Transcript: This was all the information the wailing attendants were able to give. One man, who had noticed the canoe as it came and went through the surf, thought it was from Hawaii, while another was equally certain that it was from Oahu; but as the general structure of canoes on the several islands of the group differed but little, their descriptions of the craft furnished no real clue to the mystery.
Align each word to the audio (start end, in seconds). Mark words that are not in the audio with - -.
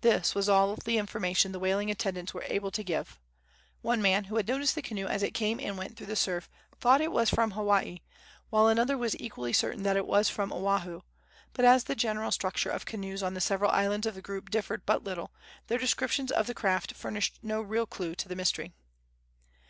This 0.00 0.34
was 0.34 0.48
all 0.48 0.74
the 0.74 0.96
information 0.96 1.52
the 1.52 1.58
wailing 1.58 1.90
attendants 1.90 2.32
were 2.32 2.46
able 2.48 2.70
to 2.70 2.82
give. 2.82 3.18
One 3.82 4.00
man, 4.00 4.24
who 4.24 4.36
had 4.36 4.48
noticed 4.48 4.74
the 4.74 4.80
canoe 4.80 5.06
as 5.06 5.22
it 5.22 5.34
came 5.34 5.60
and 5.60 5.76
went 5.76 5.98
through 5.98 6.06
the 6.06 6.16
surf, 6.16 6.48
thought 6.80 7.02
it 7.02 7.12
was 7.12 7.28
from 7.28 7.50
Hawaii, 7.50 7.98
while 8.48 8.68
another 8.68 8.96
was 8.96 9.14
equally 9.20 9.52
certain 9.52 9.82
that 9.82 9.98
it 9.98 10.06
was 10.06 10.30
from 10.30 10.50
Oahu; 10.50 11.02
but 11.52 11.66
as 11.66 11.84
the 11.84 11.94
general 11.94 12.30
structure 12.30 12.70
of 12.70 12.86
canoes 12.86 13.22
on 13.22 13.34
the 13.34 13.40
several 13.42 13.70
islands 13.70 14.06
of 14.06 14.14
the 14.14 14.22
group 14.22 14.48
differed 14.48 14.86
but 14.86 15.04
little, 15.04 15.30
their 15.66 15.76
descriptions 15.76 16.30
of 16.32 16.46
the 16.46 16.54
craft 16.54 16.94
furnished 16.94 17.38
no 17.42 17.60
real 17.60 17.84
clue 17.84 18.14
to 18.14 18.28
the 18.30 18.36
mystery. 18.36 18.72